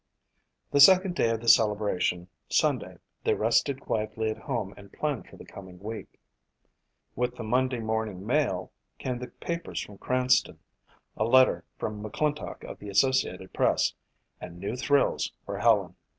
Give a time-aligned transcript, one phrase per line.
[0.71, 5.37] The second day of the celebration, Sunday, they rested quietly at home and planned for
[5.37, 6.19] the coming week.
[7.15, 10.57] With the Monday morning mail came the papers from Cranston,
[11.15, 13.93] a letter from McClintock of the Associated Press
[14.39, 15.95] and new thrills for Helen.